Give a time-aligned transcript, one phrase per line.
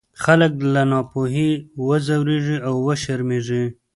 [0.23, 1.51] خلک له ناپوهۍ
[1.87, 3.63] وځورېږي او وشرمېږي.